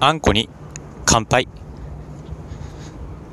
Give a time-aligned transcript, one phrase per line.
[0.00, 0.48] あんこに
[1.06, 1.48] 乾杯。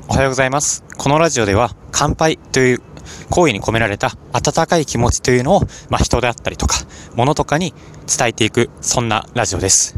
[0.08, 0.82] おはようございます。
[0.98, 2.82] このラジオでは乾杯という
[3.30, 5.60] 行為に込められた温かい気持ちというのを、
[5.90, 6.78] まあ、人であったりとか、
[7.14, 7.72] 物とかに
[8.08, 9.96] 伝えていく、そんなラジオです。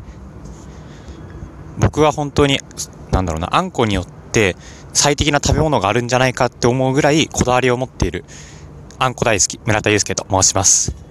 [1.78, 2.60] 僕は本当に、
[3.12, 4.54] なんだろうな、あんこによって
[4.92, 8.26] 最適な食べ物があるんじゃないかって思うぐらいこだわりを持っている、
[8.98, 11.07] あんこ大好き、村田祐介と申します。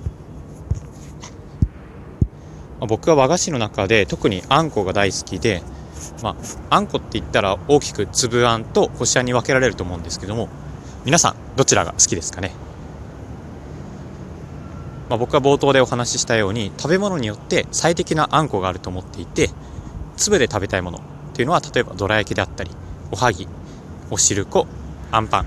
[2.86, 5.64] 僕は和菓子の中で特にあんこが大好きで、
[6.22, 6.36] まあ、
[6.76, 10.48] あんこって言ったら大きく粒あんとこしあんに分けられると思うんですけども
[11.06, 12.52] 皆さんどちらが好きですかね、
[15.10, 19.50] まあ、僕は冒頭でお話ししたように食べ物によって最適なあんこがあると思っていて
[20.16, 21.02] 粒で食べたいものっ
[21.34, 22.72] ていうのは例えばどら焼きであったり
[23.12, 23.48] おはぎ
[24.12, 24.68] おしるこ
[25.12, 25.46] あんパン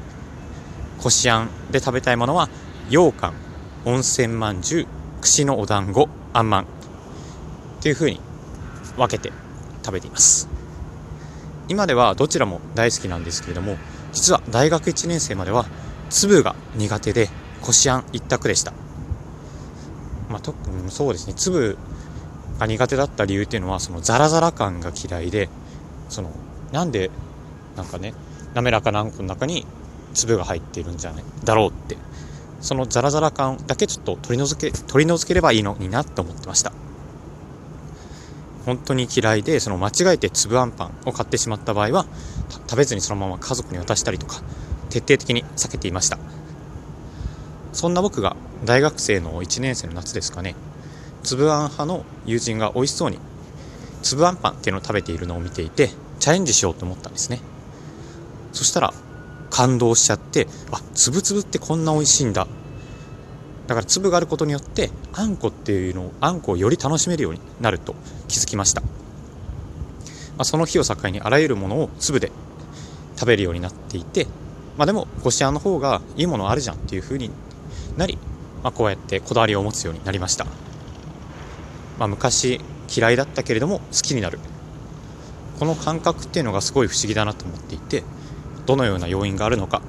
[0.99, 2.49] こしあんで食べたいものは
[2.89, 3.35] 羊羹
[3.85, 4.87] 温泉まんじゅう
[5.21, 6.80] 串のお団子あんまん。
[7.81, 8.21] っていう風に
[8.97, 9.33] 分けて
[9.83, 10.49] 食べています。
[11.69, 13.77] 今ではどちらも大好きなんですけれども
[14.13, 15.67] 実は大学1年生までは
[16.11, 17.29] 粒が苦手で
[17.63, 18.73] こしあん一択でした。
[20.29, 20.55] まあ、と
[20.89, 21.35] そうですね。
[21.35, 21.79] 粒
[22.59, 25.49] が苦手だった理由っていうのはそのザラザラ感が嫌いで
[26.11, 26.31] その
[26.73, 27.11] なんで
[27.77, 28.13] なんかね
[28.53, 29.67] 滑らかなあんこの中に
[30.13, 31.97] 粒が入っているんじゃないだろうって。
[32.61, 36.73] そのザラザラ感だけちょっと取り除け取り除ければいいのになって思ってました。
[38.67, 42.07] 本当に嫌いでその間違えて粒あんパンを買ってしまった場合は
[42.69, 44.43] 食べずにそのまま家族に渡したりとか
[44.91, 46.19] 徹底的に避けていました。
[47.73, 50.55] そんな僕が大学生の1年生の夏ですかね。
[51.23, 53.19] 粒あん派の友人が美味しそうに
[54.03, 57.41] 粒あんパンっていうのを食べているのを見ていてチャレンジしようと思ったんですね。
[58.53, 58.93] そしたら
[59.51, 62.47] 感動しちゃってあつぶつぶってこんな美味しいんだ
[63.71, 67.95] だから粒があることによってあんこっていうのをあんこをより楽しめるようになると
[68.27, 68.89] 気づきました、ま
[70.39, 72.33] あ、その日を境にあらゆるものを粒で
[73.17, 74.27] 食べるようになっていて、
[74.77, 77.31] まあ、でもこしあんの方がいいものあるじゃんっていう風に
[77.97, 78.19] なり、
[78.65, 80.47] まあ、こうやってこだわりを持つようになりました、
[81.97, 82.61] まあ、昔
[82.93, 84.41] 嫌いだったけれども好きになる。
[85.61, 88.03] この感覚っていうのがすごい不思議だなと思っていて
[88.67, 89.83] どのような要因があるのか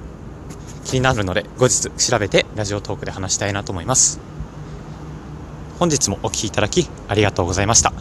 [0.84, 4.20] 気になるので後日調べてラジオトークで話したいなと思います。
[5.78, 7.92] 本日もお聴きいただきありがとうございました。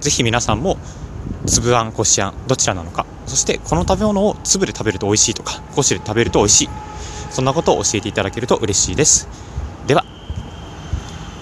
[0.00, 0.78] 是非皆さんも
[1.46, 6.68] 粒あんこしあんどちらなのかそしてこの食べ物を粒で食べると美味しいとかこしで食べると美味しい
[7.30, 9.51] そんなことを教えていただけると嬉しいです。